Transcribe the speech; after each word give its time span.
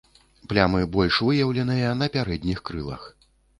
Плямы 0.53 0.79
больш 0.95 1.19
выяўленыя 1.27 1.93
на 2.01 2.09
пярэдніх 2.17 2.67
крылах. 2.71 3.09